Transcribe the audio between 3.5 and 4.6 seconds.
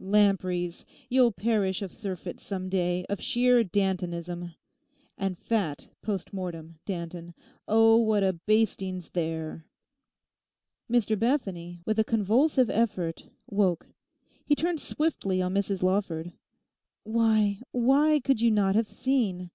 Dantonism.